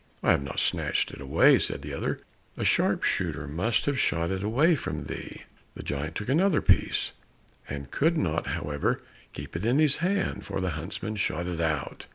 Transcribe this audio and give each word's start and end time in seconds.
"I 0.23 0.31
have 0.31 0.41
not 0.41 0.59
snatched 0.59 1.11
it 1.11 1.21
away," 1.21 1.59
said 1.59 1.83
the 1.83 1.93
other, 1.93 2.19
"a 2.57 2.65
sharpshooter 2.65 3.47
must 3.47 3.85
have 3.85 3.99
shot 3.99 4.31
it 4.31 4.41
away 4.41 4.73
from 4.73 5.03
thee." 5.03 5.43
The 5.75 5.83
giant 5.83 6.15
took 6.15 6.27
another 6.29 6.59
piece, 6.59 7.11
but 7.69 7.91
could 7.91 8.17
not, 8.17 8.47
however, 8.47 9.03
keep 9.31 9.55
it 9.55 9.63
in 9.63 9.77
his 9.77 9.97
hand, 9.97 10.43
for 10.43 10.59
the 10.59 10.71
huntsman 10.71 11.17
shot 11.17 11.45
it 11.45 11.61
out. 11.61 12.07